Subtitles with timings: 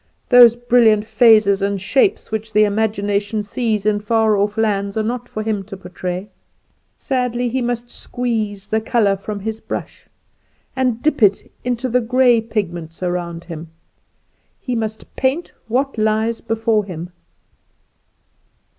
[0.29, 5.29] Those brilliant phases and shapes which the imagination sees in far off lands are not
[5.29, 6.29] for him to portray.
[6.95, 10.05] Sadly he must squeeze the colour from his brush,
[10.75, 13.67] and dip it into the gray pigments around him.
[14.59, 17.11] He must paint what lies before him.